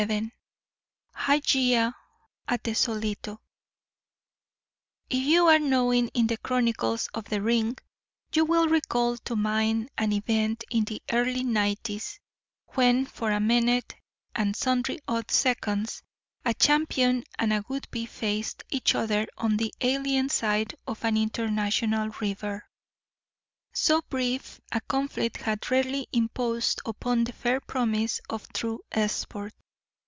VII 0.07 0.33
HYGEIA 1.13 1.93
AT 2.47 2.63
THE 2.63 2.73
SOLITO 2.73 3.39
If 5.11 5.21
you 5.21 5.45
are 5.45 5.59
knowing 5.59 6.07
in 6.15 6.25
the 6.25 6.37
chronicles 6.39 7.07
of 7.13 7.25
the 7.25 7.39
ring 7.39 7.77
you 8.33 8.43
will 8.43 8.67
recall 8.67 9.17
to 9.17 9.35
mind 9.35 9.91
an 9.99 10.11
event 10.11 10.63
in 10.71 10.85
the 10.85 11.03
early 11.11 11.43
'nineties 11.43 12.19
when, 12.69 13.05
for 13.05 13.29
a 13.29 13.39
minute 13.39 13.93
and 14.33 14.55
sundry 14.55 14.97
odd 15.07 15.29
seconds, 15.29 16.01
a 16.45 16.55
champion 16.55 17.23
and 17.37 17.53
a 17.53 17.63
"would 17.67 17.87
be" 17.91 18.07
faced 18.07 18.63
each 18.71 18.95
other 18.95 19.27
on 19.37 19.57
the 19.57 19.71
alien 19.81 20.29
side 20.29 20.73
of 20.87 21.05
an 21.05 21.15
international 21.15 22.09
river. 22.21 22.67
So 23.71 24.01
brief 24.01 24.59
a 24.71 24.81
conflict 24.81 25.37
had 25.37 25.69
rarely 25.69 26.07
imposed 26.11 26.81
upon 26.87 27.25
the 27.25 27.33
fair 27.33 27.59
promise 27.59 28.19
of 28.31 28.51
true 28.51 28.81
sport. 29.07 29.53